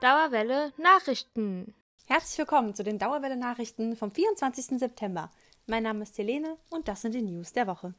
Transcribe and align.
Dauerwelle 0.00 0.72
Nachrichten. 0.78 1.74
Herzlich 2.06 2.38
willkommen 2.38 2.74
zu 2.74 2.82
den 2.82 2.98
Dauerwelle 2.98 3.36
Nachrichten 3.36 3.96
vom 3.96 4.10
24. 4.10 4.78
September. 4.78 5.30
Mein 5.66 5.82
Name 5.82 6.04
ist 6.04 6.16
Helene 6.16 6.56
und 6.70 6.88
das 6.88 7.02
sind 7.02 7.14
die 7.14 7.20
News 7.20 7.52
der 7.52 7.66
Woche. 7.66 7.92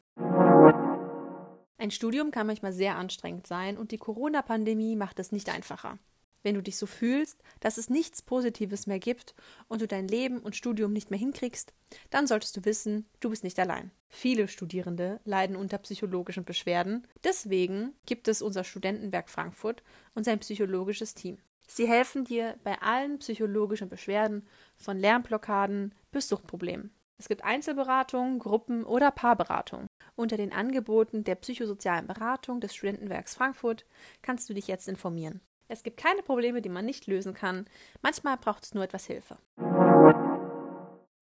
Ein 1.78 1.92
Studium 1.92 2.32
kann 2.32 2.48
manchmal 2.48 2.74
sehr 2.74 2.96
anstrengend 2.96 3.46
sein 3.46 3.78
und 3.78 3.92
die 3.92 4.00
Corona-Pandemie 4.00 4.96
macht 4.96 5.20
es 5.20 5.32
nicht 5.32 5.50
einfacher. 5.50 6.00
Wenn 6.42 6.56
du 6.56 6.64
dich 6.64 6.78
so 6.78 6.87
fühlst, 6.87 7.44
dass 7.60 7.78
es 7.78 7.92
nichts 7.92 8.24
Positives 8.24 8.88
mehr 8.88 8.97
gibt 8.97 9.36
und 9.68 9.83
du 9.83 9.88
dein 9.88 10.08
Leben 10.08 10.40
und 10.40 10.56
Studium 10.56 10.94
nicht 10.94 11.12
mehr 11.12 11.20
hinkriegst, 11.20 11.72
dann 12.10 12.26
solltest 12.26 12.58
du 12.58 12.65
wissen, 12.65 13.06
du 13.20 13.29
bist 13.29 13.44
nicht 13.44 13.60
allein. 13.60 13.92
Viele 14.10 14.47
Studierende 14.47 15.20
leiden 15.24 15.56
unter 15.56 15.78
psychologischen 15.78 16.45
Beschwerden. 16.45 17.08
Deswegen 17.23 17.94
gibt 18.08 18.27
es 18.27 18.41
unser 18.41 18.63
Studentenwerk 18.63 19.30
Frankfurt 19.30 19.84
und 20.16 20.23
sein 20.23 20.40
psychologisches 20.40 21.13
Team. 21.13 21.38
Sie 21.74 21.88
helfen 21.88 22.26
dir 22.26 22.58
bei 22.66 22.82
allen 22.82 23.20
psychologischen 23.20 23.88
Beschwerden, 23.88 24.46
von 24.76 24.98
Lernblockaden 24.98 25.96
bis 26.12 26.28
Suchtproblemen. 26.28 26.94
Es 27.18 27.30
gibt 27.30 27.46
Einzelberatung, 27.46 28.40
Gruppen- 28.40 28.84
oder 28.84 29.10
Paarberatung. 29.10 29.88
Unter 30.18 30.36
den 30.36 30.52
Angeboten 30.52 31.24
der 31.24 31.36
psychosozialen 31.36 32.08
Beratung 32.08 32.60
des 32.60 32.76
Studentenwerks 32.76 33.36
Frankfurt 33.36 33.86
kannst 34.22 34.50
du 34.50 34.54
dich 34.54 34.68
jetzt 34.68 34.90
informieren. 34.90 35.40
Es 35.70 35.84
gibt 35.84 35.96
keine 35.96 36.22
Probleme, 36.24 36.62
die 36.62 36.68
man 36.68 36.84
nicht 36.84 37.08
lösen 37.08 37.34
kann. 37.34 37.66
Manchmal 38.02 38.36
braucht 38.36 38.66
es 38.66 38.74
nur 38.74 38.84
etwas 38.84 39.06
Hilfe. 39.06 39.38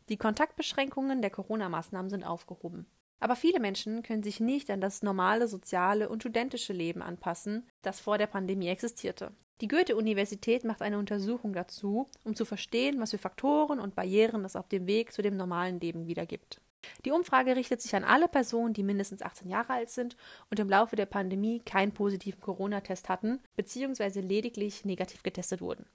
Die 0.09 0.17
Kontaktbeschränkungen 0.17 1.21
der 1.21 1.29
Corona-Maßnahmen 1.29 2.09
sind 2.09 2.23
aufgehoben. 2.23 2.87
Aber 3.19 3.35
viele 3.35 3.59
Menschen 3.59 4.01
können 4.01 4.23
sich 4.23 4.39
nicht 4.39 4.71
an 4.71 4.81
das 4.81 5.03
normale 5.03 5.47
soziale 5.47 6.09
und 6.09 6.23
studentische 6.23 6.73
Leben 6.73 7.03
anpassen, 7.03 7.67
das 7.83 7.99
vor 7.99 8.17
der 8.17 8.25
Pandemie 8.25 8.69
existierte. 8.69 9.31
Die 9.61 9.67
Goethe-Universität 9.67 10.63
macht 10.63 10.81
eine 10.81 10.97
Untersuchung 10.97 11.51
dazu, 11.51 12.07
um 12.23 12.33
zu 12.33 12.45
verstehen, 12.45 12.99
was 12.99 13.11
für 13.11 13.17
Faktoren 13.17 13.79
und 13.79 13.93
Barrieren 13.93 14.45
es 14.45 14.55
auf 14.55 14.69
dem 14.69 14.87
Weg 14.87 15.11
zu 15.11 15.21
dem 15.21 15.35
normalen 15.35 15.81
Leben 15.81 16.07
wieder 16.07 16.25
gibt. 16.25 16.61
Die 17.03 17.11
Umfrage 17.11 17.57
richtet 17.57 17.81
sich 17.81 17.93
an 17.93 18.05
alle 18.05 18.29
Personen, 18.29 18.73
die 18.73 18.83
mindestens 18.83 19.21
18 19.21 19.49
Jahre 19.49 19.73
alt 19.73 19.89
sind 19.89 20.15
und 20.49 20.59
im 20.59 20.69
Laufe 20.69 20.95
der 20.95 21.05
Pandemie 21.05 21.59
keinen 21.59 21.91
positiven 21.91 22.39
Corona-Test 22.39 23.09
hatten 23.09 23.41
bzw. 23.57 24.21
lediglich 24.21 24.85
negativ 24.85 25.23
getestet 25.23 25.59
wurden. 25.59 25.85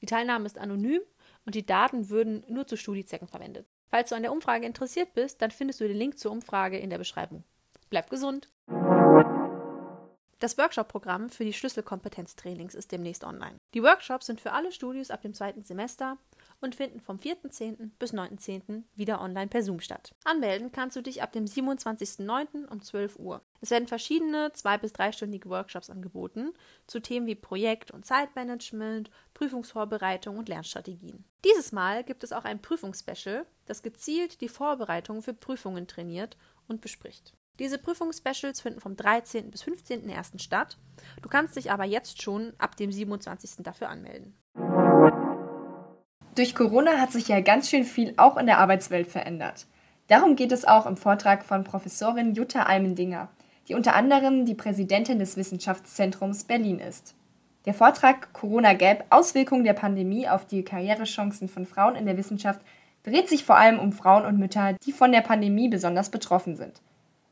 Die 0.00 0.06
Teilnahme 0.06 0.46
ist 0.46 0.56
anonym 0.56 1.00
und 1.46 1.56
die 1.56 1.66
Daten 1.66 2.10
würden 2.10 2.44
nur 2.48 2.68
zu 2.68 2.76
Studiezwecken 2.76 3.26
verwendet. 3.26 3.66
Falls 3.90 4.10
du 4.10 4.14
an 4.14 4.22
der 4.22 4.32
Umfrage 4.32 4.66
interessiert 4.66 5.14
bist, 5.14 5.42
dann 5.42 5.50
findest 5.50 5.80
du 5.80 5.88
den 5.88 5.96
Link 5.96 6.18
zur 6.18 6.30
Umfrage 6.30 6.78
in 6.78 6.90
der 6.90 6.98
Beschreibung. 6.98 7.42
Bleib 7.90 8.08
gesund! 8.08 8.48
Das 10.44 10.58
Workshop-Programm 10.58 11.30
für 11.30 11.46
die 11.46 11.54
Schlüsselkompetenztrainings 11.54 12.74
ist 12.74 12.92
demnächst 12.92 13.24
online. 13.24 13.56
Die 13.72 13.82
Workshops 13.82 14.26
sind 14.26 14.42
für 14.42 14.52
alle 14.52 14.72
Studios 14.72 15.10
ab 15.10 15.22
dem 15.22 15.32
zweiten 15.32 15.62
Semester 15.62 16.18
und 16.60 16.74
finden 16.74 17.00
vom 17.00 17.16
4.10. 17.16 17.92
bis 17.98 18.12
9.10. 18.12 18.82
wieder 18.94 19.22
online 19.22 19.48
per 19.48 19.62
Zoom 19.62 19.80
statt. 19.80 20.14
Anmelden 20.24 20.70
kannst 20.70 20.96
du 20.96 21.00
dich 21.00 21.22
ab 21.22 21.32
dem 21.32 21.46
27.09. 21.46 22.66
um 22.66 22.82
12 22.82 23.18
Uhr. 23.18 23.40
Es 23.62 23.70
werden 23.70 23.88
verschiedene 23.88 24.52
zwei- 24.52 24.76
bis 24.76 24.92
dreistündige 24.92 25.48
Workshops 25.48 25.88
angeboten 25.88 26.52
zu 26.86 27.00
Themen 27.00 27.26
wie 27.26 27.36
Projekt- 27.36 27.90
und 27.90 28.04
Zeitmanagement, 28.04 29.10
Prüfungsvorbereitung 29.32 30.36
und 30.36 30.50
Lernstrategien. 30.50 31.24
Dieses 31.46 31.72
Mal 31.72 32.04
gibt 32.04 32.22
es 32.22 32.34
auch 32.34 32.44
ein 32.44 32.60
Prüfungsspecial, 32.60 33.46
das 33.64 33.82
gezielt 33.82 34.42
die 34.42 34.50
Vorbereitung 34.50 35.22
für 35.22 35.32
Prüfungen 35.32 35.86
trainiert 35.86 36.36
und 36.68 36.82
bespricht. 36.82 37.32
Diese 37.60 37.78
Prüfungsspecials 37.78 38.60
finden 38.60 38.80
vom 38.80 38.96
13. 38.96 39.50
bis 39.52 39.62
15.01. 39.62 40.42
statt. 40.42 40.76
Du 41.22 41.28
kannst 41.28 41.54
dich 41.54 41.70
aber 41.70 41.84
jetzt 41.84 42.20
schon 42.20 42.52
ab 42.58 42.76
dem 42.76 42.90
27. 42.90 43.62
dafür 43.62 43.88
anmelden. 43.90 44.34
Durch 46.34 46.56
Corona 46.56 46.98
hat 46.98 47.12
sich 47.12 47.28
ja 47.28 47.40
ganz 47.40 47.70
schön 47.70 47.84
viel 47.84 48.14
auch 48.16 48.36
in 48.36 48.46
der 48.46 48.58
Arbeitswelt 48.58 49.06
verändert. 49.06 49.66
Darum 50.08 50.34
geht 50.34 50.50
es 50.50 50.64
auch 50.64 50.84
im 50.84 50.96
Vortrag 50.96 51.44
von 51.44 51.62
Professorin 51.62 52.34
Jutta 52.34 52.64
Almendinger, 52.64 53.28
die 53.68 53.74
unter 53.74 53.94
anderem 53.94 54.44
die 54.46 54.56
Präsidentin 54.56 55.20
des 55.20 55.36
Wissenschaftszentrums 55.36 56.44
Berlin 56.44 56.80
ist. 56.80 57.14
Der 57.66 57.72
Vortrag 57.72 58.32
Corona 58.32 58.74
Gap 58.74 59.04
Auswirkungen 59.10 59.62
der 59.62 59.74
Pandemie 59.74 60.28
auf 60.28 60.44
die 60.44 60.64
Karrierechancen 60.64 61.48
von 61.48 61.66
Frauen 61.66 61.94
in 61.94 62.04
der 62.04 62.16
Wissenschaft 62.16 62.60
dreht 63.04 63.28
sich 63.28 63.44
vor 63.44 63.56
allem 63.56 63.78
um 63.78 63.92
Frauen 63.92 64.26
und 64.26 64.38
Mütter, 64.40 64.74
die 64.84 64.92
von 64.92 65.12
der 65.12 65.20
Pandemie 65.20 65.68
besonders 65.68 66.10
betroffen 66.10 66.56
sind. 66.56 66.82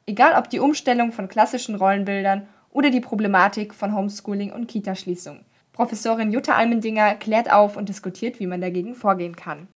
Egal 0.06 0.38
ob 0.38 0.50
die 0.50 0.58
Umstellung 0.58 1.12
von 1.12 1.28
klassischen 1.28 1.76
Rollenbildern 1.76 2.48
oder 2.70 2.90
die 2.90 3.00
Problematik 3.00 3.74
von 3.74 3.94
Homeschooling 3.94 4.52
und 4.52 4.66
Kitaschließung. 4.66 5.44
Professorin 5.72 6.32
Jutta 6.32 6.54
Almendinger 6.54 7.14
klärt 7.14 7.50
auf 7.52 7.76
und 7.76 7.88
diskutiert, 7.88 8.40
wie 8.40 8.46
man 8.46 8.60
dagegen 8.60 8.94
vorgehen 8.94 9.36
kann. 9.36 9.68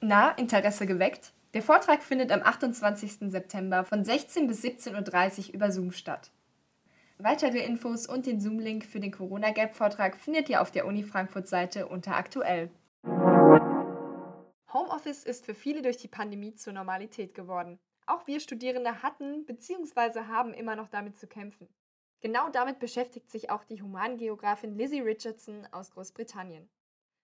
Na, 0.00 0.30
Interesse 0.32 0.86
geweckt? 0.86 1.32
Der 1.54 1.62
Vortrag 1.62 2.02
findet 2.02 2.32
am 2.32 2.42
28. 2.42 3.30
September 3.30 3.84
von 3.84 4.04
16 4.04 4.46
bis 4.46 4.62
17.30 4.64 5.48
Uhr 5.48 5.54
über 5.54 5.70
Zoom 5.70 5.92
statt. 5.92 6.30
Weitere 7.18 7.58
Infos 7.58 8.06
und 8.06 8.26
den 8.26 8.40
Zoom-Link 8.40 8.84
für 8.84 9.00
den 9.00 9.12
Corona-Gap-Vortrag 9.12 10.16
findet 10.16 10.48
ihr 10.48 10.60
auf 10.60 10.70
der 10.70 10.86
Uni 10.86 11.04
Frankfurt-Seite 11.04 11.86
unter 11.86 12.16
aktuell. 12.16 12.70
Homeoffice 14.72 15.24
ist 15.24 15.44
für 15.44 15.54
viele 15.54 15.82
durch 15.82 15.98
die 15.98 16.08
Pandemie 16.08 16.54
zur 16.54 16.72
Normalität 16.72 17.34
geworden. 17.34 17.78
Auch 18.06 18.26
wir 18.26 18.40
Studierende 18.40 19.02
hatten 19.02 19.44
bzw. 19.44 20.26
haben 20.26 20.54
immer 20.54 20.76
noch 20.76 20.88
damit 20.88 21.16
zu 21.16 21.26
kämpfen. 21.26 21.68
Genau 22.20 22.48
damit 22.50 22.78
beschäftigt 22.78 23.30
sich 23.30 23.50
auch 23.50 23.64
die 23.64 23.82
Humangeografin 23.82 24.76
Lizzie 24.76 25.00
Richardson 25.00 25.66
aus 25.72 25.90
Großbritannien. 25.90 26.68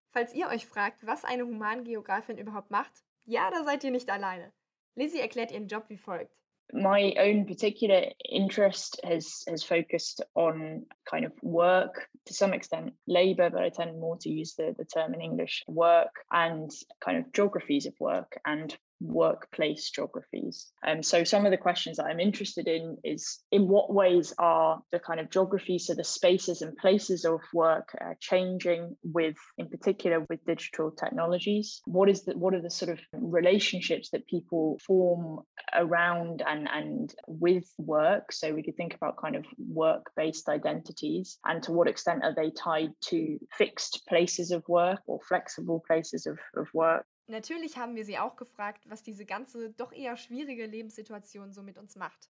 Falls 0.08 0.34
ihr 0.34 0.48
euch 0.48 0.66
fragt, 0.66 1.06
was 1.06 1.24
eine 1.24 1.44
Humangeografin 1.44 2.38
überhaupt 2.38 2.70
macht, 2.70 3.04
ja, 3.24 3.50
da 3.50 3.62
seid 3.62 3.84
ihr 3.84 3.90
nicht 3.90 4.10
alleine. 4.10 4.52
Lizzie 4.94 5.20
erklärt 5.20 5.52
ihren 5.52 5.68
Job 5.68 5.84
wie 5.88 5.98
folgt. 5.98 6.38
my 6.72 7.14
own 7.18 7.46
particular 7.46 8.02
interest 8.28 9.00
has 9.02 9.44
has 9.48 9.62
focused 9.62 10.20
on 10.34 10.84
kind 11.06 11.24
of 11.24 11.32
work 11.42 12.08
to 12.26 12.34
some 12.34 12.52
extent 12.52 12.92
labor 13.06 13.48
but 13.48 13.62
i 13.62 13.70
tend 13.70 13.98
more 13.98 14.18
to 14.18 14.28
use 14.28 14.54
the, 14.54 14.74
the 14.76 14.84
term 14.84 15.14
in 15.14 15.20
english 15.20 15.64
work 15.66 16.24
and 16.30 16.70
kind 17.00 17.16
of 17.16 17.32
geographies 17.32 17.86
of 17.86 17.94
work 18.00 18.38
and 18.44 18.76
workplace 19.00 19.90
geographies. 19.90 20.70
Um, 20.86 21.02
so 21.02 21.24
some 21.24 21.44
of 21.44 21.50
the 21.50 21.56
questions 21.56 21.96
that 21.96 22.06
I'm 22.06 22.20
interested 22.20 22.66
in 22.68 22.96
is 23.04 23.40
in 23.50 23.68
what 23.68 23.92
ways 23.92 24.34
are 24.38 24.80
the 24.92 24.98
kind 24.98 25.20
of 25.20 25.30
geographies, 25.30 25.86
so 25.86 25.94
the 25.94 26.04
spaces 26.04 26.62
and 26.62 26.76
places 26.76 27.24
of 27.24 27.40
work 27.52 27.88
uh, 28.00 28.14
changing 28.20 28.96
with, 29.02 29.36
in 29.56 29.68
particular, 29.68 30.24
with 30.28 30.44
digital 30.44 30.90
technologies? 30.90 31.80
What 31.84 32.08
is 32.08 32.24
the 32.24 32.36
what 32.36 32.54
are 32.54 32.62
the 32.62 32.70
sort 32.70 32.90
of 32.90 33.00
relationships 33.12 34.10
that 34.10 34.26
people 34.26 34.78
form 34.86 35.40
around 35.74 36.42
and 36.46 36.68
and 36.68 37.14
with 37.26 37.64
work? 37.78 38.32
So 38.32 38.54
we 38.54 38.62
could 38.62 38.76
think 38.76 38.94
about 38.94 39.20
kind 39.20 39.36
of 39.36 39.44
work-based 39.58 40.48
identities, 40.48 41.38
and 41.44 41.62
to 41.64 41.72
what 41.72 41.88
extent 41.88 42.24
are 42.24 42.34
they 42.34 42.50
tied 42.50 42.92
to 43.06 43.38
fixed 43.56 44.02
places 44.08 44.50
of 44.50 44.62
work 44.68 45.00
or 45.06 45.20
flexible 45.28 45.82
places 45.86 46.26
of, 46.26 46.38
of 46.56 46.66
work? 46.74 47.04
Natürlich 47.28 47.76
haben 47.76 47.94
wir 47.94 48.04
sie 48.04 48.18
auch 48.18 48.36
gefragt, 48.36 48.88
was 48.88 49.02
diese 49.02 49.26
ganze 49.26 49.70
doch 49.70 49.92
eher 49.92 50.16
schwierige 50.16 50.66
Lebenssituation 50.66 51.52
so 51.52 51.62
mit 51.62 51.76
uns 51.78 51.94
macht. 51.94 52.30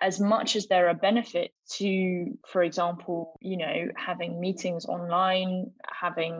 as 0.00 0.20
much 0.20 0.54
as 0.54 0.68
there 0.68 0.88
are 0.88 0.94
benefits 0.94 1.52
to 1.78 2.38
for 2.46 2.62
example 2.62 3.36
you 3.40 3.56
know 3.56 3.88
having 3.96 4.38
meetings 4.38 4.86
online 4.86 5.72
having 5.90 6.34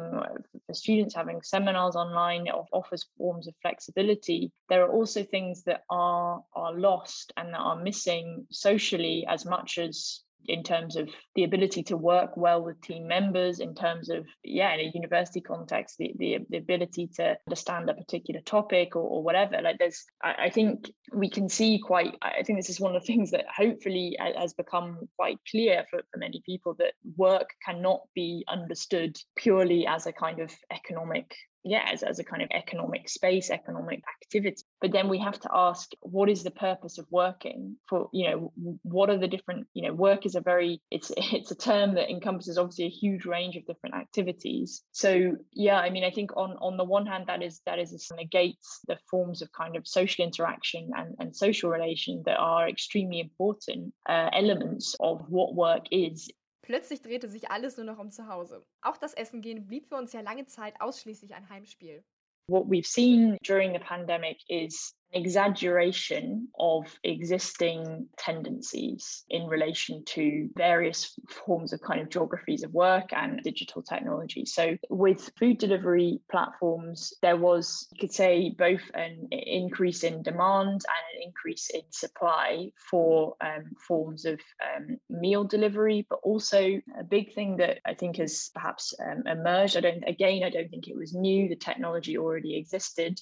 for 0.67 0.75
students 0.75 1.15
having 1.15 1.43
seminars 1.43 1.97
online 1.97 2.47
offers 2.73 3.05
forms 3.19 3.49
of 3.49 3.55
flexibility 3.61 4.53
there 4.69 4.85
are 4.85 4.93
also 4.93 5.25
things 5.25 5.65
that 5.65 5.83
are 5.91 6.43
are 6.55 6.75
lost 6.75 7.33
and 7.37 7.53
that 7.53 7.59
are 7.59 7.83
missing 7.83 8.47
socially 8.51 9.27
as 9.29 9.45
much 9.45 9.79
as 9.79 10.21
in 10.47 10.63
terms 10.63 10.97
of 10.97 11.09
the 11.35 11.45
ability 11.45 11.83
to 11.85 11.97
work 11.97 12.37
well 12.37 12.63
with 12.63 12.81
team 12.81 13.07
members 13.07 13.61
in 13.61 13.75
terms 13.75 14.11
of 14.11 14.27
yeah 14.45 14.73
in 14.75 14.81
a 14.81 14.93
university 14.95 15.41
context 15.41 15.97
the, 15.99 16.13
the, 16.19 16.39
the 16.51 16.57
ability 16.59 17.09
to 17.15 17.37
understand 17.47 17.89
a 17.89 17.95
particular 17.95 18.41
topic 18.41 18.97
or, 18.97 19.03
or 19.03 19.23
whatever. 19.23 19.61
Like 19.63 19.79
there's 19.79 20.05
I, 20.23 20.35
I, 20.45 20.51
think 20.51 20.91
we 21.13 21.29
can 21.29 21.49
see 21.49 21.79
quite 21.79 22.15
i 22.23 22.43
think 22.43 22.59
this 22.59 22.71
is 22.71 22.81
one 22.81 22.95
of 22.95 23.03
the 23.03 23.07
things 23.13 23.31
that 23.31 23.45
hopefully 23.55 24.17
has 24.19 24.55
become 24.55 25.09
quite 25.17 25.39
clear 25.51 25.85
for, 25.91 26.01
for 26.11 26.19
many 26.19 26.43
people 26.45 26.75
that 26.79 26.95
work 27.17 27.51
cannot 27.65 28.01
be 28.15 28.45
understood 28.49 29.17
purely 29.37 29.87
as 29.87 30.07
a 30.07 30.13
kind 30.13 30.41
of 30.41 30.51
economic 30.71 31.35
yeah 31.65 31.89
as, 31.93 32.03
as 32.03 32.19
a 32.19 32.25
kind 32.25 32.43
of 32.43 32.49
economic 32.53 33.09
space 33.09 33.51
economic 33.51 34.03
activity. 34.23 34.63
But 34.81 34.93
then 34.93 35.09
we 35.09 35.19
have 35.19 35.39
to 35.41 35.49
ask 35.53 35.91
what 36.01 36.29
is 36.29 36.43
the 36.43 36.51
purpose 36.51 36.99
of 36.99 37.07
working 37.11 37.77
for 37.89 38.09
you 38.13 38.31
know 38.31 38.53
what 38.83 39.11
are 39.11 39.19
the 39.19 39.29
different 39.29 39.67
you 39.75 39.87
know 39.87 39.95
work 39.95 40.27
is 40.27 40.35
a 40.35 40.41
very 40.41 40.81
it's 40.91 41.13
it's 41.17 41.51
a 41.51 41.57
term 41.57 41.95
that 41.95 42.11
encompasses 42.11 42.59
obviously 42.59 42.87
a 42.87 42.91
huge 42.91 43.25
range 43.25 43.57
of 43.57 43.67
different 43.67 43.95
activities. 43.95 44.83
So 44.93 45.37
yeah 45.53 45.79
i 45.79 45.91
mean 45.91 46.05
i 46.05 46.11
think 46.11 46.37
on 46.37 46.57
on 46.61 46.77
the 46.77 46.85
one 46.85 47.07
hand 47.07 47.25
that 47.27 47.43
is 47.43 47.61
that 47.67 47.79
is 47.79 47.93
negates 48.17 48.81
the 48.89 48.99
forms 49.11 49.43
of 49.43 49.53
kind 49.53 49.77
of 49.77 49.87
social 49.87 50.25
interaction 50.25 50.91
and, 50.97 51.15
and 51.19 51.37
social 51.37 51.71
relation 51.71 52.23
that 52.27 52.37
are 52.37 52.69
extremely 52.69 53.21
important 53.21 53.93
uh, 54.09 54.29
elements 54.33 54.97
of 55.01 55.23
what 55.29 55.55
work 55.55 55.85
is 55.91 56.31
Plötzlich 56.63 57.03
drehte 57.03 57.29
sich 57.29 57.51
alles 57.51 57.77
nur 57.77 57.87
noch 57.87 57.99
um 57.99 58.11
zu 58.11 58.29
Hause. 58.29 58.65
Auch 58.81 58.97
das 58.97 59.15
Essen 59.15 59.43
gehen 59.43 59.67
blieb 59.67 59.89
für 59.89 59.97
uns 59.97 60.13
ja 60.13 60.21
lange 60.21 60.47
Zeit 60.47 60.81
ausschließlich 60.81 61.35
ein 61.35 61.49
Heimspiel. 61.49 62.05
What 62.49 62.67
we've 62.67 62.87
seen 62.87 63.37
during 63.45 63.73
the 63.73 63.81
pandemic 63.81 64.39
is 64.49 64.95
exaggeration 65.13 66.49
of 66.59 66.87
existing 67.05 68.09
tendencies 68.17 69.25
in 69.29 69.47
relation 69.47 70.05
to 70.05 70.49
various 70.57 71.19
forms 71.29 71.73
of 71.73 71.81
kind 71.81 72.01
of 72.01 72.09
geographies 72.09 72.63
of 72.63 72.73
work 72.73 73.13
and 73.13 73.41
digital 73.43 73.83
technology. 73.83 74.45
So, 74.45 74.77
with 74.89 75.31
food 75.39 75.59
delivery 75.59 76.21
platforms, 76.31 77.13
there 77.23 77.37
was, 77.37 77.89
you 77.93 77.99
could 78.01 78.13
say, 78.13 78.55
both 78.57 78.83
an 78.95 79.29
increase 79.31 80.05
in 80.05 80.23
demand 80.23 80.67
and 80.67 81.05
an 81.15 81.23
increase 81.23 81.71
in 81.71 81.83
supply 81.91 82.71
for 82.91 83.35
um, 83.41 83.73
forms 83.87 84.25
of 84.25 84.41
um, 84.77 84.97
meal 85.09 85.45
delivery, 85.45 86.07
but 86.09 86.21
also 86.23 86.81
a 86.99 87.05
big 87.05 87.35
thing 87.35 87.57
that 87.59 87.79
I 87.85 87.95
think 87.95 88.17
has 88.17 88.51
perhaps 88.55 88.95
um, 89.01 89.27
emerged. 89.27 89.77
I 89.77 89.81
don't, 89.81 90.05
again, 90.07 90.43
I 90.45 90.51
don't 90.51 90.71
think 90.71 90.89
it 90.89 90.97
was 90.97 91.15
new, 91.15 91.49
the 91.49 91.57
technology 91.57 92.17
already 92.19 92.57
existed, 92.57 93.21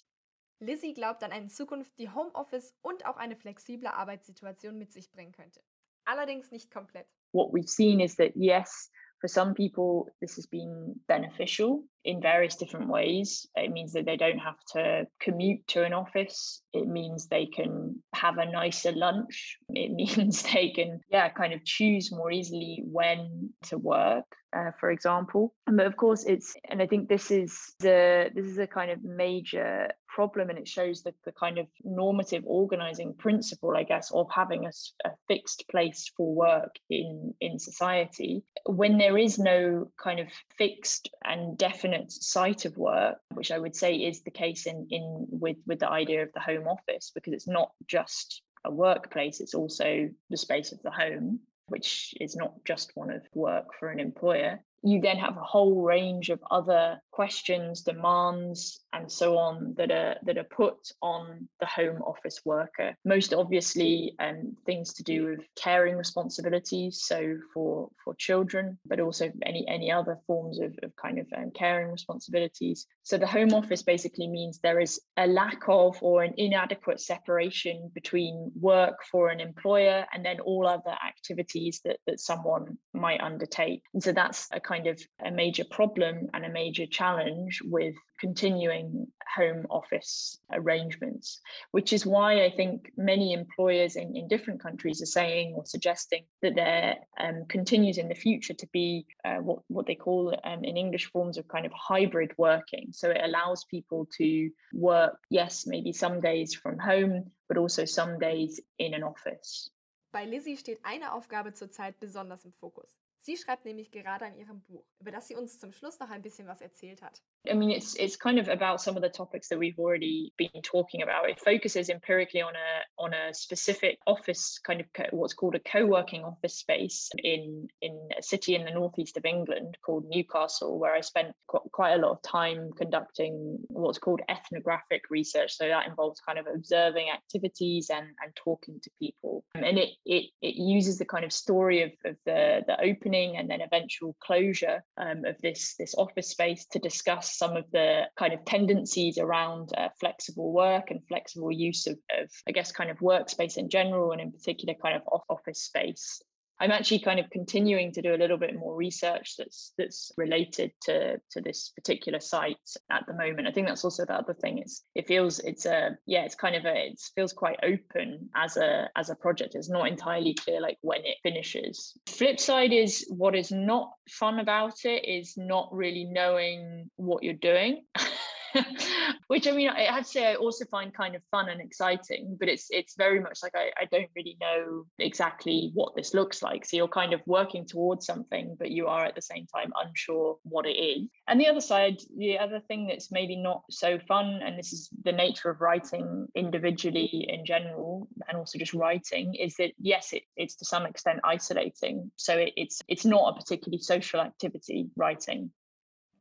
Lizzie 0.61 0.93
glaubt 0.93 1.25
an 1.25 1.33
eine 1.33 1.49
Zukunft, 1.49 1.99
die 1.99 2.11
Homeoffice 2.11 2.75
und 2.83 3.07
auch 3.07 3.17
eine 3.17 3.35
flexible 3.35 3.89
Arbeitssituation 3.89 4.77
mit 4.77 4.93
sich 4.93 5.11
bringen 5.11 5.33
könnte. 5.33 5.63
Allerdings 6.05 6.51
nicht 6.51 6.71
komplett. 6.71 7.07
What 7.33 7.53
we've 7.53 7.69
seen 7.69 8.01
is 8.01 8.17
that 8.17 8.33
yes, 8.35 8.91
for 9.21 9.29
some 9.29 9.55
people 9.55 10.13
this 10.21 10.37
has 10.37 10.47
been 10.47 11.01
beneficial 11.07 11.85
in 12.05 12.21
various 12.21 12.57
different 12.57 12.89
ways. 12.89 13.47
It 13.55 13.71
means 13.71 13.93
that 13.93 14.05
they 14.05 14.17
don't 14.17 14.39
have 14.39 14.59
to 14.73 15.07
commute 15.21 15.67
to 15.69 15.85
an 15.85 15.93
office. 15.93 16.63
It 16.73 16.89
means 16.89 17.29
they 17.29 17.47
can 17.47 18.03
have 18.15 18.39
a 18.39 18.51
nicer 18.51 18.93
lunch. 18.93 19.59
It 19.71 19.93
means 20.17 20.43
they 20.43 20.71
can, 20.71 21.01
yeah, 21.11 21.29
kind 21.29 21.53
of 21.53 21.65
choose 21.65 22.11
more 22.11 22.31
easily 22.31 22.83
when 22.85 23.51
to 23.65 23.79
work, 23.79 24.25
uh, 24.57 24.73
for 24.79 24.91
example. 24.91 25.55
But 25.67 25.87
of 25.87 25.97
course, 25.97 26.25
it's, 26.25 26.55
and 26.69 26.83
I 26.83 26.87
think 26.87 27.09
this 27.09 27.31
is 27.31 27.75
the, 27.81 28.31
this 28.35 28.47
is 28.47 28.59
a 28.59 28.67
kind 28.67 28.91
of 28.91 29.05
major 29.05 29.89
problem 30.15 30.51
and 30.51 30.59
it 30.59 30.69
shows 30.69 31.03
the, 31.03 31.15
the 31.25 31.33
kind 31.33 31.59
of 31.59 31.67
normative 31.85 32.43
organizing 32.47 33.15
principle 33.15 33.77
i 33.77 33.83
guess 33.83 34.11
of 34.13 34.29
having 34.31 34.67
a, 34.67 34.73
a, 35.05 35.11
fixed 35.29 35.65
place 35.71 36.11
for 36.17 36.35
work 36.35 36.75
in 36.89 37.35
in 37.41 37.59
society. 37.59 38.43
When 38.67 38.99
there 38.99 39.17
is 39.17 39.39
no 39.39 39.91
kind 40.03 40.21
of 40.21 40.29
fixed 40.57 41.09
and 41.25 41.57
definite 41.57 42.13
site 42.13 42.65
of 42.65 42.77
work, 42.77 43.19
which 43.35 43.51
I 43.51 43.59
would 43.59 43.77
say 43.77 43.95
is 43.95 44.23
the 44.23 44.31
case 44.31 44.67
in, 44.67 44.87
in 44.91 45.27
with, 45.31 45.57
with 45.67 45.81
the 45.81 45.91
idea 45.91 46.23
of 46.23 46.33
the 46.33 46.41
home 46.41 46.67
office, 46.67 47.11
because 47.15 47.33
it's 47.33 47.49
not 47.49 47.73
just 47.87 48.43
a 48.65 48.71
workplace, 48.71 49.41
it's 49.41 49.55
also 49.55 50.11
the 50.29 50.37
space 50.37 50.73
of 50.73 50.83
the 50.83 50.91
home, 50.91 51.41
which 51.69 52.15
is 52.21 52.37
not 52.37 52.53
just 52.65 52.93
one 52.95 53.11
of 53.11 53.23
work 53.35 53.67
for 53.79 53.89
an 53.91 54.01
employer 54.01 54.61
you 54.83 55.01
then 55.01 55.19
have 55.19 55.37
a 55.37 55.43
whole 55.43 55.83
range 55.83 56.31
of 56.31 56.41
other 56.51 57.01
questions 57.11 57.83
demands 57.83 58.81
and 58.93 59.11
so 59.13 59.37
on 59.37 59.75
that 59.77 59.91
are 59.91 60.17
that 60.23 60.39
are 60.39 60.45
put 60.45 60.77
on 61.03 61.49
the 61.61 61.67
home 61.67 62.01
office 62.03 62.41
worker. 62.45 62.95
Most 63.05 63.35
obviously 63.35 64.15
um, 64.19 64.57
things 64.65 64.95
to 64.95 65.03
do 65.03 65.27
with 65.27 65.41
caring 65.55 65.97
responsibilities 65.97 67.03
so 67.05 67.37
for 67.53 67.91
for 68.03 68.15
children 68.15 68.79
but 68.87 69.01
also 69.01 69.31
any 69.45 69.67
any 69.69 69.93
other 69.93 70.19
forms 70.27 70.59
of, 70.61 70.75
of 70.83 70.95
kind 70.97 71.19
of 71.19 71.27
um, 71.37 71.51
caring 71.55 71.91
responsibilities. 71.91 72.87
So 73.03 73.19
the 73.19 73.27
home 73.27 73.53
office 73.53 73.83
basically 73.83 74.29
means 74.29 74.59
there 74.59 74.81
is 74.81 75.01
a 75.17 75.27
lack 75.27 75.63
of 75.69 75.99
or 76.03 76.23
an 76.23 76.35
inadequate 76.37 77.01
separation 77.01 77.91
between 77.95 78.51
work 78.59 78.99
for 79.11 79.29
an 79.29 79.41
employer 79.41 80.07
and 80.13 80.25
then 80.25 80.41
all 80.41 80.67
other 80.67 80.97
activities 81.07 81.81
that 81.85 81.99
that 82.07 82.21
someone 82.21 82.79
might 82.95 83.21
undertake. 83.21 83.83
And 83.93 84.03
so 84.03 84.13
that's 84.13 84.49
a 84.53 84.61
kind 84.71 84.87
of 84.87 85.01
a 85.25 85.31
major 85.33 85.65
problem 85.79 86.15
and 86.33 86.45
a 86.45 86.57
major 86.63 86.87
challenge 86.87 87.61
with 87.65 87.97
continuing 88.21 89.07
home 89.37 89.67
office 89.69 90.39
arrangements, 90.53 91.41
which 91.73 91.93
is 91.93 92.07
why 92.07 92.45
I 92.45 92.51
think 92.59 92.93
many 92.97 93.33
employers 93.33 93.97
in, 93.97 94.17
in 94.17 94.29
different 94.29 94.63
countries 94.63 95.03
are 95.03 95.15
saying 95.21 95.55
or 95.57 95.65
suggesting 95.65 96.23
that 96.43 96.55
there 96.55 96.97
um, 97.19 97.47
continues 97.49 97.99
in 97.99 98.09
the 98.09 98.23
future 98.27 98.55
to 98.55 98.69
be 98.73 99.07
uh, 99.25 99.41
what, 99.47 99.61
what 99.69 99.87
they 99.87 99.97
call 99.97 100.23
um, 100.45 100.63
in 100.63 100.77
English 100.77 101.07
forms 101.13 101.37
of 101.37 101.49
kind 101.49 101.67
of 101.67 101.73
hybrid 101.75 102.33
working. 102.39 102.87
So 102.93 103.11
it 103.11 103.21
allows 103.25 103.65
people 103.65 104.07
to 104.19 104.51
work, 104.73 105.17
yes, 105.31 105.67
maybe 105.67 105.93
some 105.93 106.21
days 106.21 106.55
from 106.55 106.79
home, 106.79 107.31
but 107.49 107.57
also 107.57 107.85
some 107.85 108.19
days 108.21 108.61
in 108.79 108.95
an 108.95 109.03
office. 109.03 109.71
Bei 110.13 110.25
Lizzie 110.25 110.57
steht 110.57 110.81
eine 110.83 111.13
Aufgabe 111.13 111.53
zurzeit 111.53 111.99
besonders 112.01 112.45
im 112.45 112.53
Fokus. 112.53 113.00
Sie 113.23 113.37
schreibt 113.37 113.67
nämlich 113.67 113.91
gerade 113.91 114.25
an 114.25 114.35
ihrem 114.35 114.63
Buch, 114.63 114.87
über 114.99 115.11
das 115.11 115.29
sie 115.29 115.37
uns 115.37 115.59
zum 115.59 115.73
Schluss 115.73 115.99
noch 115.99 116.09
ein 116.09 116.23
bisschen 116.23 116.49
was 116.49 116.63
erzählt 116.63 117.03
hat. 117.03 117.23
I 117.49 117.55
mean, 117.55 117.71
it's 117.71 117.95
it's 117.95 118.17
kind 118.17 118.39
of 118.39 118.49
about 118.49 118.83
some 118.83 118.97
of 118.97 119.03
the 119.03 119.09
topics 119.09 119.49
that 119.49 119.59
we've 119.59 119.79
already 119.79 120.33
been 120.37 120.61
talking 120.63 121.03
about. 121.03 121.31
It 121.31 121.41
focuses 121.41 121.89
empirically 121.89 122.43
on 122.43 122.53
a 122.55 123.03
on 123.03 123.15
a 123.15 123.33
specific 123.33 123.99
office, 124.07 124.61
kind 124.67 124.81
of 124.81 124.87
co- 124.93 125.09
what's 125.13 125.33
called 125.33 125.55
a 125.55 125.61
co-working 125.61 126.23
office 126.23 126.59
space 126.59 127.09
in 127.17 127.69
in 127.81 127.99
a 128.19 128.23
city 128.23 128.57
in 128.57 128.67
the 128.67 128.71
northeast 128.71 129.17
of 129.17 129.25
England 129.25 129.79
called 129.85 130.05
Newcastle, 130.09 130.79
where 130.79 130.95
I 130.95 131.01
spent 131.01 131.35
qu- 131.47 131.69
quite 131.73 131.95
a 131.95 131.97
lot 131.97 132.11
of 132.11 132.23
time 132.23 132.71
conducting 132.77 133.59
what's 133.69 133.99
called 133.99 134.21
ethnographic 134.29 135.05
research. 135.09 135.55
So 135.55 135.67
that 135.67 135.89
involves 135.89 136.21
kind 136.21 136.39
of 136.39 136.47
observing 136.47 137.09
activities 137.09 137.89
and 137.89 138.09
and 138.23 138.37
talking 138.37 138.81
to 138.83 138.91
people, 138.99 139.45
and 139.55 139.79
it 139.79 139.91
it 140.05 140.27
it 140.43 140.57
uses 140.57 140.99
the 140.99 141.07
kind 141.07 141.25
of 141.25 141.33
story 141.33 141.85
of, 141.85 141.93
of 142.05 142.17
the 142.27 142.65
the 142.67 142.79
opening 142.85 143.39
and 143.39 143.49
then 143.49 143.63
eventual 143.63 144.15
closure 144.21 144.85
um, 144.99 145.25
of 145.25 145.41
this 145.41 145.75
this 145.79 145.95
office 145.95 146.29
space 146.29 146.67
to 146.73 146.79
discuss 146.79 147.30
some 147.31 147.57
of 147.57 147.65
the 147.73 148.05
kind 148.17 148.33
of 148.33 148.45
tendencies 148.45 149.19
around 149.19 149.71
uh, 149.77 149.89
flexible 149.99 150.53
work 150.53 150.91
and 150.91 151.01
flexible 151.09 151.53
use 151.53 151.87
of, 151.87 151.99
of, 152.19 152.31
I 152.47 152.53
guess, 152.53 152.73
kind 152.73 152.91
of 152.91 152.99
workspace 152.99 153.57
in 153.57 153.69
general, 153.69 154.13
and 154.13 154.21
in 154.21 154.33
particular, 154.33 154.75
kind 154.75 154.97
of 154.97 155.03
off 155.11 155.25
office 155.29 155.63
space. 155.63 156.23
I'm 156.61 156.73
actually 156.73 157.01
kind 157.01 157.19
of 157.19 157.31
continuing 157.31 157.93
to 157.93 158.03
do 158.03 158.15
a 158.15 158.19
little 158.19 158.37
bit 158.37 158.55
more 158.55 158.77
research 158.77 159.35
that's 159.39 159.73
that's 159.79 160.13
related 160.17 160.73
to 160.83 161.19
to 161.31 161.41
this 161.41 161.73
particular 161.75 162.21
site 162.21 162.57
at 162.91 163.05
the 163.07 163.15
moment. 163.15 163.49
I 163.49 163.53
think 163.53 163.67
that's 163.67 163.85
also 163.85 164.05
the 164.05 164.15
other 164.15 164.35
thing. 164.35 164.59
It's 164.59 164.85
it 164.95 165.09
feels 165.09 165.39
it's 165.41 165.65
a 165.65 165.97
yeah 166.07 166.25
it's 166.25 166.35
kind 166.35 166.55
of 166.55 166.67
a 166.67 166.89
it 166.89 167.01
feels 167.15 167.33
quite 167.33 167.59
open 167.63 168.29
as 168.37 168.57
a 168.57 168.91
as 168.97 169.09
a 169.09 169.17
project. 169.17 169.55
It's 169.55 169.71
not 169.71 169.89
entirely 169.89 170.35
clear 170.35 170.61
like 170.61 170.77
when 170.83 171.01
it 171.05 171.17
finishes. 171.23 171.95
Flip 172.07 172.39
side 172.39 172.73
is 172.73 173.07
what 173.09 173.35
is 173.35 173.51
not 173.51 173.91
fun 174.09 174.39
about 174.39 174.85
it 174.85 175.09
is 175.09 175.35
not 175.37 175.69
really 175.73 176.05
knowing 176.05 176.91
what 176.97 177.23
you're 177.23 177.35
doing. 177.35 177.85
which 179.27 179.47
I 179.47 179.53
mean, 179.53 179.69
I 179.69 179.83
have 179.83 180.05
to 180.05 180.11
say, 180.11 180.27
I 180.27 180.35
also 180.35 180.65
find 180.67 180.93
kind 180.93 181.15
of 181.15 181.23
fun 181.31 181.49
and 181.49 181.61
exciting. 181.61 182.37
But 182.39 182.49
it's 182.49 182.67
it's 182.71 182.95
very 182.97 183.21
much 183.21 183.41
like 183.43 183.55
I, 183.55 183.71
I 183.81 183.85
don't 183.87 184.11
really 184.17 184.37
know 184.41 184.85
exactly 184.99 185.71
what 185.75 185.95
this 185.95 186.15
looks 186.15 186.43
like. 186.43 186.65
So 186.65 186.77
you're 186.77 186.89
kind 186.89 187.13
of 187.13 187.21
working 187.27 187.67
towards 187.67 188.07
something, 188.07 188.57
but 188.59 188.71
you 188.71 188.87
are 188.87 189.05
at 189.05 189.15
the 189.15 189.23
same 189.23 189.47
time 189.47 189.73
unsure 189.83 190.39
what 190.43 190.67
it 190.67 190.77
is. 190.77 191.09
And 191.29 191.41
the 191.41 191.49
other 191.49 191.61
side, 191.61 191.99
the 192.17 192.39
other 192.39 192.61
thing 192.69 192.87
that's 192.87 193.13
maybe 193.13 193.37
not 193.37 193.63
so 193.71 193.99
fun, 194.09 194.41
and 194.45 194.59
this 194.59 194.73
is 194.73 194.89
the 195.05 195.13
nature 195.13 195.51
of 195.51 195.61
writing 195.61 196.27
individually 196.35 197.27
in 197.29 197.45
general, 197.45 198.09
and 198.29 198.37
also 198.37 198.59
just 198.59 198.75
writing, 198.75 199.35
is 199.35 199.57
that 199.57 199.73
yes, 199.79 200.13
it, 200.13 200.23
it's 200.37 200.57
to 200.57 200.65
some 200.65 200.87
extent 200.87 201.21
isolating. 201.25 202.11
So 202.17 202.35
it, 202.35 202.53
it's 202.57 202.83
it's 202.89 203.05
not 203.05 203.35
a 203.35 203.39
particularly 203.39 203.83
social 203.83 204.21
activity 204.21 204.89
writing. 204.97 205.53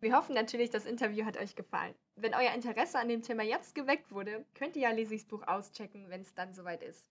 Wir 0.01 0.13
hoffen 0.13 0.33
natürlich, 0.33 0.69
das 0.69 0.85
Interview 0.85 1.25
hat 1.25 1.37
euch 1.37 1.55
gefallen. 1.55 1.93
Wenn 2.21 2.33
euer 2.33 2.51
Interesse 2.53 2.99
an 2.99 3.07
dem 3.07 3.21
Thema 3.21 3.43
jetzt 3.43 3.73
geweckt 3.75 4.11
wurde, 4.11 4.43
könnt 4.53 4.75
ihr 4.75 4.81
ja 4.81 4.91
Lisis 4.91 5.23
Buch 5.23 5.47
auschecken, 5.47 6.09
wenn 6.09 6.19
es 6.21 6.33
dann 6.33 6.53
soweit 6.53 6.83
ist. 6.83 7.07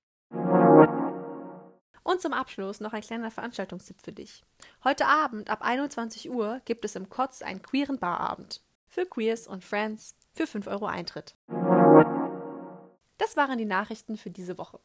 Und 2.03 2.21
zum 2.21 2.35
Abschluss 2.35 2.81
noch 2.81 2.93
ein 2.93 3.01
kleiner 3.01 3.31
Veranstaltungstipp 3.31 4.03
für 4.03 4.13
dich. 4.13 4.45
Heute 4.85 5.07
Abend 5.07 5.49
ab 5.49 5.63
21 5.63 6.31
Uhr 6.31 6.61
gibt 6.67 6.85
es 6.85 6.95
im 6.95 7.09
Kotz 7.09 7.41
einen 7.41 7.63
queeren 7.63 7.99
Barabend. 7.99 8.61
Für 8.87 9.07
Queers 9.07 9.47
und 9.47 9.65
Friends 9.65 10.15
für 10.35 10.47
5 10.47 10.67
Euro 10.67 10.85
Eintritt. 10.85 11.35
Das 13.17 13.37
waren 13.37 13.57
die 13.57 13.65
Nachrichten 13.65 14.19
für 14.19 14.31
diese 14.31 14.59
Woche. 14.59 14.79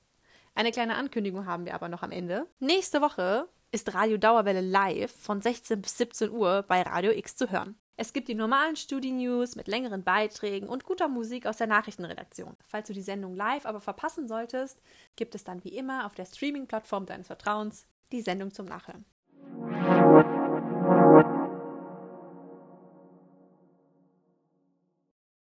Eine 0.56 0.72
kleine 0.72 0.96
Ankündigung 0.96 1.46
haben 1.46 1.66
wir 1.66 1.76
aber 1.76 1.90
noch 1.90 2.02
am 2.02 2.12
Ende. 2.12 2.48
Nächste 2.60 3.02
Woche 3.02 3.50
ist 3.72 3.94
Radio 3.94 4.18
Dauerwelle 4.18 4.62
live 4.62 5.12
von 5.12 5.42
16 5.42 5.82
bis 5.82 5.98
17 5.98 6.30
Uhr 6.32 6.64
bei 6.64 6.82
Radio 6.82 7.12
X 7.12 7.36
zu 7.36 7.52
hören. 7.52 7.78
Es 8.04 8.12
gibt 8.12 8.28
die 8.28 8.36
normalen 8.36 8.76
Studi-News 8.76 9.56
mit 9.56 9.70
längeren 9.70 10.04
Beiträgen 10.04 10.68
und 10.68 10.84
guter 10.84 11.08
Musik 11.08 11.46
aus 11.46 11.56
der 11.56 11.68
Nachrichtenredaktion. 11.68 12.58
Falls 12.68 12.88
du 12.88 12.94
die 12.94 13.02
Sendung 13.02 13.34
live 13.34 13.66
aber 13.66 13.80
verpassen 13.80 14.28
solltest, 14.28 14.82
gibt 15.16 15.36
es 15.36 15.46
dann 15.46 15.64
wie 15.64 15.78
immer 15.78 16.06
auf 16.06 16.14
der 16.14 16.26
Streaming-Plattform 16.26 17.06
deines 17.06 17.28
Vertrauens 17.28 17.88
die 18.12 18.20
Sendung 18.20 18.52
zum 18.52 18.66
Nachhören. 18.66 19.06